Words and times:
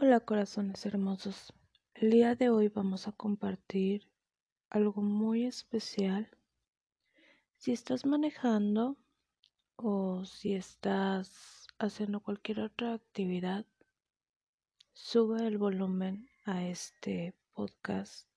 Hola 0.00 0.20
corazones 0.20 0.86
hermosos, 0.86 1.52
el 1.94 2.12
día 2.12 2.36
de 2.36 2.50
hoy 2.50 2.68
vamos 2.68 3.08
a 3.08 3.12
compartir 3.12 4.08
algo 4.70 5.02
muy 5.02 5.44
especial. 5.44 6.30
Si 7.56 7.72
estás 7.72 8.06
manejando 8.06 8.96
o 9.74 10.24
si 10.24 10.54
estás 10.54 11.66
haciendo 11.80 12.20
cualquier 12.20 12.60
otra 12.60 12.94
actividad, 12.94 13.66
sube 14.92 15.44
el 15.44 15.58
volumen 15.58 16.30
a 16.44 16.64
este 16.64 17.34
podcast 17.52 18.28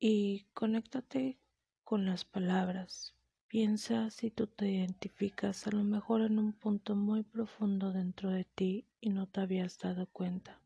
y 0.00 0.48
conéctate 0.52 1.38
con 1.84 2.06
las 2.06 2.24
palabras. 2.24 3.14
Piensa 3.52 4.08
si 4.08 4.30
tú 4.30 4.46
te 4.46 4.70
identificas 4.70 5.66
a 5.66 5.72
lo 5.72 5.84
mejor 5.84 6.22
en 6.22 6.38
un 6.38 6.54
punto 6.54 6.96
muy 6.96 7.22
profundo 7.22 7.92
dentro 7.92 8.30
de 8.30 8.44
ti 8.44 8.86
y 8.98 9.10
no 9.10 9.26
te 9.28 9.42
habías 9.42 9.78
dado 9.78 10.06
cuenta. 10.06 10.58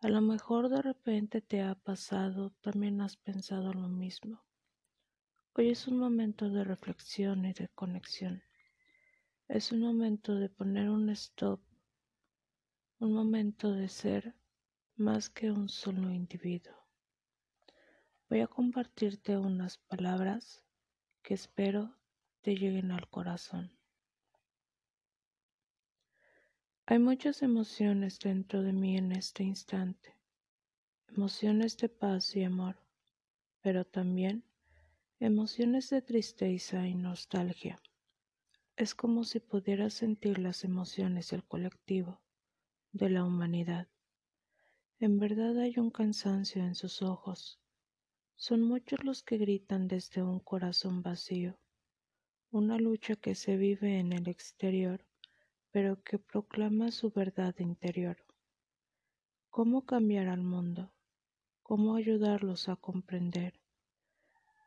A 0.00 0.08
lo 0.08 0.20
mejor 0.20 0.68
de 0.68 0.82
repente 0.82 1.40
te 1.40 1.62
ha 1.62 1.76
pasado, 1.76 2.50
también 2.60 3.00
has 3.00 3.16
pensado 3.16 3.72
lo 3.72 3.86
mismo. 3.86 4.42
Hoy 5.54 5.68
es 5.68 5.86
un 5.86 5.96
momento 6.00 6.50
de 6.50 6.64
reflexión 6.64 7.44
y 7.44 7.52
de 7.52 7.68
conexión. 7.68 8.42
Es 9.46 9.70
un 9.70 9.78
momento 9.78 10.34
de 10.34 10.48
poner 10.48 10.90
un 10.90 11.08
stop, 11.10 11.60
un 12.98 13.12
momento 13.12 13.70
de 13.70 13.88
ser 13.88 14.34
más 14.96 15.30
que 15.30 15.52
un 15.52 15.68
solo 15.68 16.10
individuo. 16.10 16.74
Voy 18.28 18.40
a 18.40 18.48
compartirte 18.48 19.36
unas 19.36 19.78
palabras 19.78 20.64
que 21.22 21.34
espero 21.34 21.94
te 22.40 22.56
lleguen 22.56 22.90
al 22.90 23.08
corazón. 23.08 23.70
Hay 26.86 26.98
muchas 26.98 27.42
emociones 27.42 28.18
dentro 28.18 28.62
de 28.62 28.72
mí 28.72 28.96
en 28.96 29.12
este 29.12 29.44
instante, 29.44 30.16
emociones 31.08 31.76
de 31.76 31.88
paz 31.88 32.34
y 32.34 32.42
amor, 32.42 32.76
pero 33.60 33.84
también 33.84 34.44
emociones 35.20 35.90
de 35.90 36.02
tristeza 36.02 36.86
y 36.88 36.94
nostalgia. 36.94 37.78
Es 38.74 38.94
como 38.94 39.24
si 39.24 39.38
pudiera 39.38 39.90
sentir 39.90 40.38
las 40.38 40.64
emociones 40.64 41.30
del 41.30 41.44
colectivo, 41.44 42.20
de 42.92 43.10
la 43.10 43.24
humanidad. 43.24 43.86
En 44.98 45.18
verdad 45.18 45.58
hay 45.58 45.78
un 45.78 45.90
cansancio 45.90 46.64
en 46.64 46.74
sus 46.74 47.02
ojos, 47.02 47.59
son 48.40 48.62
muchos 48.62 49.04
los 49.04 49.22
que 49.22 49.36
gritan 49.36 49.86
desde 49.86 50.22
un 50.22 50.40
corazón 50.40 51.02
vacío, 51.02 51.58
una 52.50 52.78
lucha 52.78 53.14
que 53.14 53.34
se 53.34 53.58
vive 53.58 53.98
en 53.98 54.14
el 54.14 54.28
exterior, 54.28 55.04
pero 55.70 56.02
que 56.02 56.18
proclama 56.18 56.90
su 56.90 57.10
verdad 57.10 57.54
interior. 57.58 58.16
¿Cómo 59.50 59.84
cambiar 59.84 60.28
al 60.28 60.40
mundo? 60.40 60.90
¿Cómo 61.62 61.96
ayudarlos 61.96 62.70
a 62.70 62.76
comprender? 62.76 63.60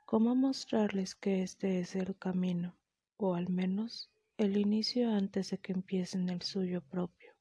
¿Cómo 0.06 0.36
mostrarles 0.36 1.16
que 1.16 1.42
este 1.42 1.80
es 1.80 1.96
el 1.96 2.16
camino, 2.16 2.78
o 3.18 3.34
al 3.34 3.50
menos 3.50 4.12
el 4.38 4.56
inicio 4.56 5.10
antes 5.10 5.50
de 5.50 5.58
que 5.58 5.72
empiecen 5.74 6.30
el 6.30 6.44
suyo 6.44 6.82
propio? 6.82 7.33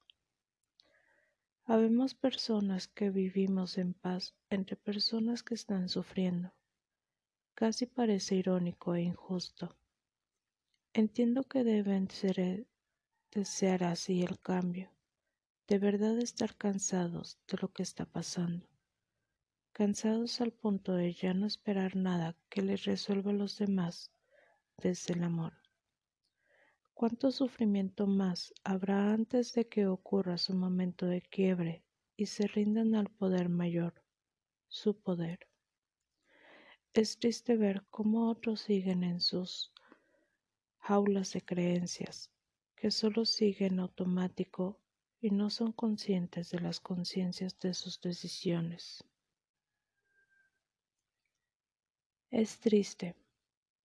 Habemos 1.65 2.13
personas 2.13 2.89
que 2.89 3.09
vivimos 3.09 3.77
en 3.77 3.93
paz 3.93 4.35
entre 4.49 4.75
personas 4.75 5.43
que 5.43 5.53
están 5.53 5.87
sufriendo. 5.87 6.53
Casi 7.55 7.85
parece 7.85 8.35
irónico 8.35 8.95
e 8.95 9.03
injusto. 9.03 9.77
Entiendo 10.91 11.43
que 11.45 11.63
deben 11.63 12.09
ser, 12.09 12.67
desear 13.31 13.85
así 13.85 14.23
el 14.23 14.41
cambio, 14.41 14.91
de 15.69 15.79
verdad 15.79 16.17
estar 16.19 16.57
cansados 16.57 17.39
de 17.47 17.57
lo 17.61 17.71
que 17.71 17.83
está 17.83 18.05
pasando, 18.05 18.67
cansados 19.71 20.41
al 20.41 20.51
punto 20.51 20.93
de 20.93 21.13
ya 21.13 21.33
no 21.33 21.47
esperar 21.47 21.95
nada 21.95 22.35
que 22.49 22.61
les 22.61 22.83
resuelva 22.83 23.31
a 23.31 23.35
los 23.35 23.57
demás 23.57 24.11
desde 24.77 25.13
el 25.13 25.23
amor. 25.23 25.62
¿Cuánto 26.95 27.31
sufrimiento 27.31 28.05
más 28.05 28.53
habrá 28.63 29.11
antes 29.11 29.53
de 29.53 29.67
que 29.67 29.87
ocurra 29.87 30.37
su 30.37 30.53
momento 30.53 31.07
de 31.07 31.21
quiebre 31.21 31.83
y 32.15 32.27
se 32.27 32.47
rindan 32.47 32.93
al 32.93 33.09
poder 33.09 33.49
mayor, 33.49 34.03
su 34.67 35.01
poder? 35.01 35.49
Es 36.93 37.17
triste 37.17 37.57
ver 37.57 37.83
cómo 37.89 38.29
otros 38.29 38.61
siguen 38.61 39.03
en 39.03 39.19
sus 39.19 39.73
jaulas 40.77 41.33
de 41.33 41.41
creencias, 41.41 42.31
que 42.75 42.91
solo 42.91 43.25
siguen 43.25 43.79
automático 43.79 44.79
y 45.19 45.31
no 45.31 45.49
son 45.49 45.71
conscientes 45.71 46.51
de 46.51 46.59
las 46.59 46.79
conciencias 46.79 47.59
de 47.59 47.73
sus 47.73 47.99
decisiones. 48.01 49.03
Es 52.29 52.59
triste, 52.59 53.15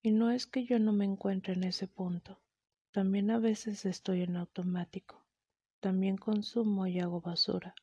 y 0.02 0.10
no 0.10 0.30
es 0.30 0.46
que 0.46 0.64
yo 0.64 0.78
no 0.78 0.92
me 0.92 1.06
encuentre 1.06 1.54
en 1.54 1.64
ese 1.64 1.88
punto 1.88 2.38
también 2.90 3.30
a 3.30 3.38
veces 3.38 3.84
estoy 3.84 4.22
en 4.22 4.36
automático. 4.36 5.22
También 5.80 6.16
consumo 6.16 6.86
y 6.86 7.00
hago 7.00 7.20
basura. 7.20 7.74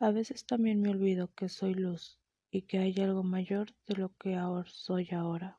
A 0.00 0.10
veces 0.10 0.44
también 0.44 0.80
me 0.80 0.90
olvido 0.90 1.32
que 1.34 1.48
soy 1.48 1.74
luz 1.74 2.18
y 2.50 2.62
que 2.62 2.78
hay 2.78 2.94
algo 3.00 3.22
mayor 3.22 3.74
de 3.86 3.94
lo 3.94 4.16
que 4.16 4.34
ahora 4.34 4.68
soy 4.68 5.08
ahora. 5.12 5.56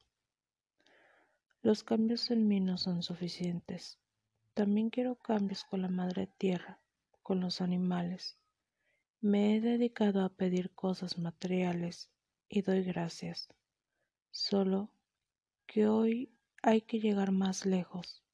Los 1.61 1.83
cambios 1.83 2.29
en 2.31 2.47
mí 2.47 2.59
no 2.59 2.77
son 2.77 3.01
suficientes. 3.01 3.97
También 4.53 4.89
quiero 4.89 5.15
cambios 5.15 5.63
con 5.63 5.81
la 5.81 5.89
madre 5.89 6.27
tierra, 6.27 6.79
con 7.23 7.39
los 7.39 7.61
animales. 7.61 8.37
Me 9.21 9.55
he 9.55 9.61
dedicado 9.61 10.23
a 10.23 10.29
pedir 10.29 10.71
cosas 10.71 11.17
materiales 11.17 12.11
y 12.49 12.61
doy 12.61 12.83
gracias. 12.83 13.47
Solo 14.31 14.91
que 15.65 15.87
hoy 15.87 16.29
hay 16.61 16.81
que 16.81 16.99
llegar 16.99 17.31
más 17.31 17.65
lejos 17.65 18.24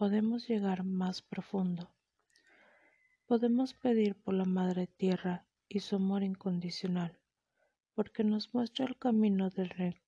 podemos 0.00 0.48
llegar 0.48 0.82
más 0.82 1.20
profundo. 1.20 1.90
Podemos 3.26 3.74
pedir 3.74 4.14
por 4.14 4.32
la 4.32 4.46
Madre 4.46 4.86
Tierra 4.86 5.44
y 5.68 5.80
su 5.80 5.96
amor 5.96 6.22
incondicional, 6.22 7.18
porque 7.94 8.24
nos 8.24 8.54
muestra 8.54 8.86
el 8.86 8.96
camino 8.96 9.50
de 9.50 10.00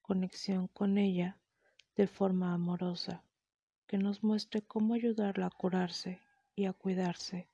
conexión 0.00 0.68
con 0.68 0.96
ella 0.96 1.40
de 1.96 2.06
forma 2.06 2.54
amorosa, 2.54 3.24
que 3.88 3.98
nos 3.98 4.22
muestre 4.22 4.62
cómo 4.62 4.94
ayudarla 4.94 5.46
a 5.46 5.50
curarse 5.50 6.20
y 6.54 6.66
a 6.66 6.72
cuidarse, 6.72 7.48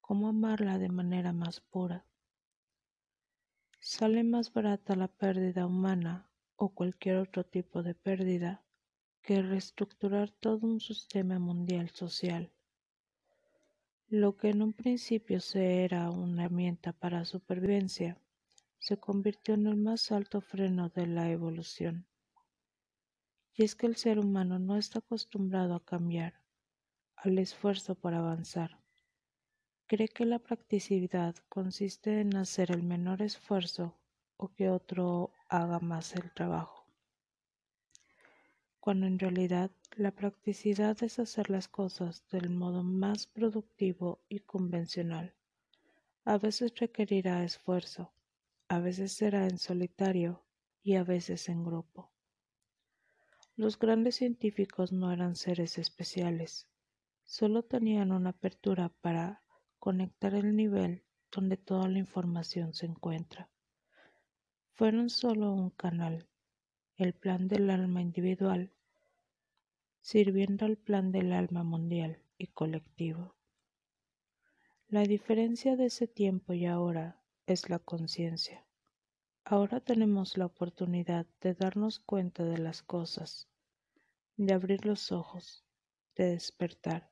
cómo 0.00 0.28
amarla 0.28 0.78
de 0.78 0.90
manera 0.90 1.32
más 1.32 1.58
pura. 1.60 2.06
Sale 3.80 4.22
más 4.22 4.52
barata 4.52 4.94
la 4.94 5.08
pérdida 5.08 5.66
humana 5.66 6.30
o 6.54 6.68
cualquier 6.68 7.16
otro 7.16 7.42
tipo 7.42 7.82
de 7.82 7.96
pérdida 7.96 8.63
que 9.24 9.40
reestructurar 9.40 10.30
todo 10.32 10.66
un 10.66 10.80
sistema 10.80 11.38
mundial 11.38 11.88
social. 11.88 12.52
Lo 14.08 14.36
que 14.36 14.50
en 14.50 14.60
un 14.60 14.74
principio 14.74 15.40
se 15.40 15.82
era 15.82 16.10
una 16.10 16.44
herramienta 16.44 16.92
para 16.92 17.24
supervivencia, 17.24 18.18
se 18.78 18.98
convirtió 18.98 19.54
en 19.54 19.66
el 19.66 19.76
más 19.76 20.12
alto 20.12 20.42
freno 20.42 20.90
de 20.90 21.06
la 21.06 21.30
evolución. 21.30 22.06
Y 23.54 23.64
es 23.64 23.74
que 23.74 23.86
el 23.86 23.96
ser 23.96 24.18
humano 24.18 24.58
no 24.58 24.76
está 24.76 24.98
acostumbrado 24.98 25.74
a 25.74 25.84
cambiar, 25.84 26.34
al 27.16 27.38
esfuerzo 27.38 27.94
por 27.94 28.12
avanzar. 28.12 28.78
Cree 29.86 30.08
que 30.08 30.26
la 30.26 30.38
practicidad 30.38 31.34
consiste 31.48 32.20
en 32.20 32.36
hacer 32.36 32.70
el 32.72 32.82
menor 32.82 33.22
esfuerzo 33.22 33.96
o 34.36 34.48
que 34.48 34.68
otro 34.68 35.30
haga 35.48 35.80
más 35.80 36.14
el 36.14 36.30
trabajo 36.30 36.73
cuando 38.84 39.06
en 39.06 39.18
realidad 39.18 39.70
la 39.96 40.10
practicidad 40.10 41.02
es 41.02 41.18
hacer 41.18 41.48
las 41.48 41.68
cosas 41.68 42.22
del 42.28 42.50
modo 42.50 42.82
más 42.82 43.26
productivo 43.26 44.20
y 44.28 44.40
convencional. 44.40 45.32
A 46.26 46.36
veces 46.36 46.74
requerirá 46.78 47.44
esfuerzo, 47.44 48.12
a 48.68 48.80
veces 48.80 49.12
será 49.12 49.46
en 49.46 49.56
solitario 49.56 50.44
y 50.82 50.96
a 50.96 51.02
veces 51.02 51.48
en 51.48 51.64
grupo. 51.64 52.12
Los 53.56 53.78
grandes 53.78 54.16
científicos 54.16 54.92
no 54.92 55.10
eran 55.12 55.34
seres 55.34 55.78
especiales, 55.78 56.68
solo 57.22 57.62
tenían 57.62 58.12
una 58.12 58.30
apertura 58.30 58.90
para 59.00 59.40
conectar 59.78 60.34
el 60.34 60.54
nivel 60.54 61.06
donde 61.32 61.56
toda 61.56 61.88
la 61.88 62.00
información 62.00 62.74
se 62.74 62.84
encuentra. 62.84 63.48
Fueron 64.74 65.08
solo 65.08 65.54
un 65.54 65.70
canal, 65.70 66.28
el 66.98 67.14
plan 67.14 67.48
del 67.48 67.70
alma 67.70 68.02
individual 68.02 68.73
sirviendo 70.04 70.66
al 70.66 70.76
plan 70.76 71.12
del 71.12 71.32
alma 71.32 71.64
mundial 71.64 72.18
y 72.36 72.48
colectivo. 72.48 73.34
La 74.88 75.00
diferencia 75.04 75.76
de 75.76 75.86
ese 75.86 76.06
tiempo 76.06 76.52
y 76.52 76.66
ahora 76.66 77.22
es 77.46 77.70
la 77.70 77.78
conciencia. 77.78 78.66
Ahora 79.46 79.80
tenemos 79.80 80.36
la 80.36 80.44
oportunidad 80.44 81.24
de 81.40 81.54
darnos 81.54 82.00
cuenta 82.00 82.44
de 82.44 82.58
las 82.58 82.82
cosas, 82.82 83.48
de 84.36 84.52
abrir 84.52 84.84
los 84.84 85.10
ojos, 85.10 85.64
de 86.16 86.32
despertar, 86.32 87.10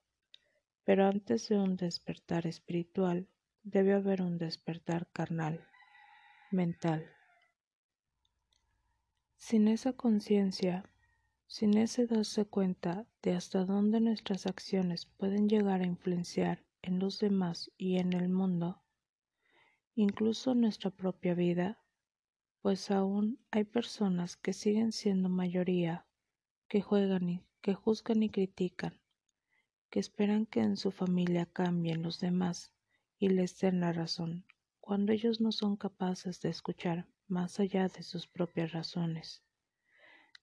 Pero 0.85 1.07
antes 1.07 1.49
de 1.49 1.57
un 1.57 1.77
despertar 1.77 2.47
espiritual, 2.47 3.27
debe 3.63 3.95
haber 3.95 4.21
un 4.21 4.37
despertar 4.37 5.09
carnal, 5.13 5.67
mental. 6.51 7.11
Sin 9.39 9.69
esa 9.69 9.95
conciencia, 9.95 10.92
sin 11.53 11.77
ese 11.77 12.07
darse 12.07 12.47
cuenta 12.47 13.07
de 13.21 13.35
hasta 13.35 13.67
dónde 13.67 14.01
nuestras 14.01 14.47
acciones 14.47 15.05
pueden 15.05 15.51
llegar 15.51 15.83
a 15.83 15.87
influenciar 15.87 16.65
en 16.81 16.99
los 16.99 17.19
demás 17.19 17.71
y 17.77 17.99
en 17.99 18.15
el 18.15 18.31
mundo, 18.31 18.83
incluso 19.95 20.55
nuestra 20.55 20.91
propia 20.91 21.35
vida, 21.35 21.79
pues 22.63 22.91
aún 22.91 23.39
hay 23.51 23.65
personas 23.65 24.39
que 24.39 24.55
siguen 24.55 24.93
siendo 24.93 25.29
mayoría, 25.29 26.07
que 26.69 26.81
juegan 26.81 27.29
y 27.29 27.45
que 27.61 27.75
juzgan 27.75 28.23
y 28.23 28.31
critican, 28.31 28.99
que 29.91 30.01
esperan 30.01 30.47
que 30.47 30.61
en 30.61 30.79
su 30.79 30.91
familia 30.91 31.45
cambien 31.45 32.01
los 32.01 32.19
demás 32.19 32.73
y 33.19 33.29
les 33.29 33.61
den 33.61 33.81
la 33.81 33.93
razón, 33.93 34.47
cuando 34.81 35.13
ellos 35.13 35.43
no 35.43 35.53
son 35.53 35.77
capaces 35.77 36.41
de 36.41 36.49
escuchar 36.49 37.07
más 37.29 37.61
allá 37.61 37.89
de 37.89 38.03
sus 38.03 38.27
propias 38.27 38.73
razones. 38.73 39.43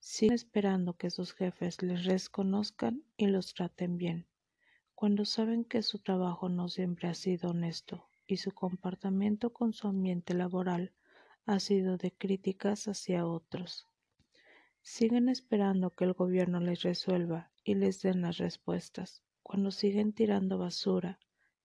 Siguen 0.01 0.35
esperando 0.35 0.95
que 0.95 1.09
sus 1.09 1.33
jefes 1.33 1.81
les 1.81 2.05
reconozcan 2.05 3.03
y 3.17 3.27
los 3.27 3.53
traten 3.53 3.97
bien, 3.97 4.27
cuando 4.95 5.25
saben 5.25 5.65
que 5.65 5.83
su 5.83 5.99
trabajo 5.99 6.47
no 6.47 6.69
siempre 6.69 7.09
ha 7.09 7.13
sido 7.13 7.49
honesto 7.49 8.07
y 8.25 8.37
su 8.37 8.51
comportamiento 8.51 9.51
con 9.51 9.73
su 9.73 9.87
ambiente 9.87 10.33
laboral 10.33 10.93
ha 11.45 11.59
sido 11.59 11.97
de 11.97 12.11
críticas 12.11 12.87
hacia 12.87 13.25
otros. 13.25 13.87
Siguen 14.81 15.27
esperando 15.27 15.93
que 15.95 16.05
el 16.05 16.13
gobierno 16.13 16.59
les 16.59 16.83
resuelva 16.83 17.51
y 17.63 17.75
les 17.75 18.01
den 18.01 18.21
las 18.21 18.37
respuestas, 18.37 19.21
cuando 19.43 19.71
siguen 19.71 20.13
tirando 20.13 20.57
basura, 20.57 21.19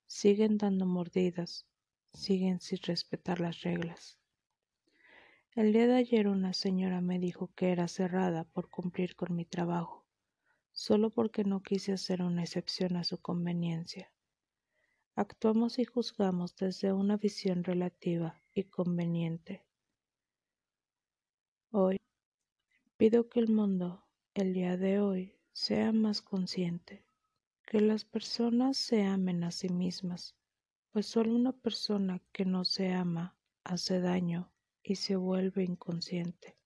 siguen 0.07 0.59
dando 0.59 0.87
mordidas, 0.87 1.67
siguen 2.13 2.61
sin 2.61 2.79
respetar 2.79 3.41
las 3.41 3.61
reglas. 3.63 4.19
El 5.57 5.73
día 5.73 5.87
de 5.87 5.95
ayer 5.95 6.27
una 6.27 6.53
señora 6.53 7.01
me 7.01 7.21
dijo 7.21 7.49
que 7.55 7.71
era 7.71 7.87
cerrada 7.87 8.43
por 8.43 8.69
cumplir 8.69 9.15
con 9.15 9.37
mi 9.37 9.45
trabajo, 9.45 10.05
solo 10.73 11.11
porque 11.11 11.45
no 11.45 11.63
quise 11.63 11.93
hacer 11.93 12.23
una 12.23 12.43
excepción 12.43 12.97
a 12.97 13.05
su 13.05 13.19
conveniencia. 13.23 14.13
Actuamos 15.15 15.79
y 15.79 15.85
juzgamos 15.85 16.57
desde 16.57 16.93
una 16.93 17.19
visión 17.19 17.63
relativa 17.63 18.43
y 18.53 18.65
conveniente. 18.65 19.65
Hoy 21.71 21.99
pido 22.97 23.29
que 23.29 23.39
el 23.39 23.49
mundo, 23.49 24.05
el 24.35 24.55
día 24.55 24.77
de 24.77 24.99
hoy, 24.99 25.39
sea 25.53 25.93
más 25.93 26.21
consciente, 26.21 27.07
que 27.65 27.81
las 27.81 28.05
personas 28.05 28.77
se 28.77 29.05
amen 29.05 29.45
a 29.45 29.53
sí 29.53 29.69
mismas, 29.69 30.35
pues 30.91 31.07
solo 31.07 31.33
una 31.33 31.53
persona 31.53 32.21
que 32.33 32.45
no 32.45 32.65
se 32.65 32.93
ama 32.93 33.37
hace 33.63 34.01
daño 34.01 34.51
y 34.85 34.97
se 34.97 35.17
vuelve 35.17 35.65
inconsciente. 35.65 36.57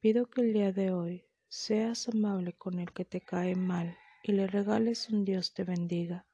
Pido 0.00 0.30
que 0.30 0.42
el 0.42 0.52
día 0.52 0.72
de 0.72 0.92
hoy 0.92 1.26
seas 1.48 2.08
amable 2.08 2.52
con 2.52 2.78
el 2.78 2.92
que 2.92 3.04
te 3.04 3.20
cae 3.20 3.56
mal 3.56 3.98
y 4.22 4.32
le 4.32 4.46
regales 4.46 5.10
un 5.10 5.24
Dios 5.24 5.52
te 5.54 5.64
bendiga. 5.64 6.24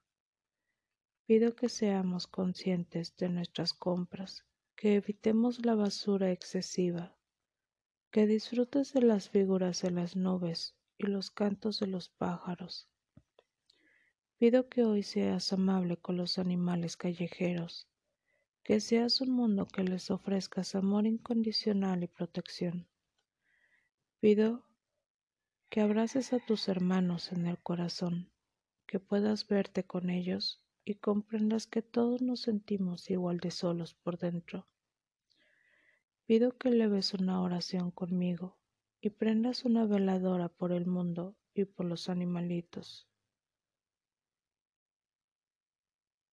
Pido 1.27 1.57
que 1.57 1.71
seamos 1.71 2.27
conscientes 2.27 3.17
de 3.17 3.31
nuestras 3.31 3.73
compras, 3.73 4.45
que 4.77 4.97
evitemos 4.97 5.65
la 5.65 5.75
basura 5.75 6.31
excesiva, 6.31 7.17
que 8.11 8.27
disfrutes 8.27 8.93
de 8.93 9.01
las 9.01 9.31
figuras 9.31 9.81
de 9.81 9.93
las 9.93 10.15
nubes 10.15 10.77
y 10.99 11.07
los 11.07 11.31
cantos 11.31 11.81
de 11.81 11.87
los 11.87 12.11
pájaros. 12.11 12.91
Pido 14.37 14.69
que 14.69 14.85
hoy 14.85 15.03
seas 15.03 15.53
amable 15.55 15.97
con 15.97 16.19
los 16.19 16.39
animales 16.39 16.99
callejeros, 16.99 17.89
que 18.65 18.81
seas 18.81 19.21
un 19.21 19.31
mundo 19.31 19.67
que 19.67 19.85
les 19.85 20.11
ofrezcas 20.11 20.75
amor 20.75 21.07
incondicional 21.07 22.03
y 22.03 22.07
protección. 22.07 22.89
Pido 24.21 24.65
que 25.69 25.83
abraces 25.83 26.33
a 26.33 26.39
tus 26.39 26.67
hermanos 26.69 27.31
en 27.31 27.47
el 27.47 27.59
corazón, 27.59 28.33
que 28.87 29.01
puedas 29.01 29.47
verte 29.47 29.85
con 29.85 30.09
ellos 30.09 30.65
y 30.83 30.95
comprendas 30.95 31.67
que 31.67 31.83
todos 31.83 32.23
nos 32.23 32.41
sentimos 32.41 33.11
igual 33.11 33.39
de 33.39 33.51
solos 33.51 33.93
por 33.93 34.17
dentro. 34.17 34.67
Pido 36.25 36.57
que 36.57 36.71
leves 36.71 37.13
una 37.13 37.43
oración 37.43 37.91
conmigo 37.91 38.57
y 39.03 39.11
prendas 39.11 39.67
una 39.67 39.85
veladora 39.85 40.49
por 40.49 40.73
el 40.73 40.87
mundo 40.87 41.37
y 41.53 41.67
por 41.67 41.85
los 41.85 42.09
animalitos. 42.09 43.07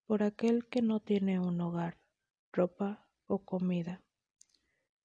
Por 0.05 0.23
aquel 0.23 0.65
que 0.67 0.81
no 0.81 1.01
tiene 1.01 1.37
un 1.37 1.59
hogar 1.59 2.00
ropa 2.51 3.07
o 3.27 3.39
comida. 3.39 4.01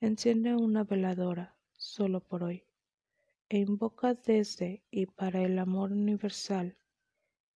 Enciende 0.01 0.55
una 0.55 0.85
veladora 0.85 1.57
solo 1.73 2.21
por 2.21 2.43
hoy 2.43 2.65
e 3.49 3.59
invoca 3.59 4.15
desde 4.15 4.83
y 4.91 5.07
para 5.07 5.43
el 5.43 5.59
amor 5.59 5.93
universal 5.93 6.77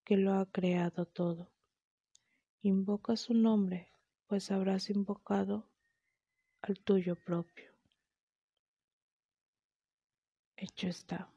que 0.05 0.17
lo 0.17 0.35
ha 0.35 0.47
creado 0.47 1.07
todo. 1.07 1.51
Invoca 2.63 3.17
su 3.17 3.35
nombre, 3.35 3.93
pues 4.27 4.51
habrás 4.51 4.91
invocado 4.91 5.69
al 6.61 6.79
tuyo 6.81 7.17
propio. 7.17 7.71
Hecho 10.57 10.89
está. 10.89 11.33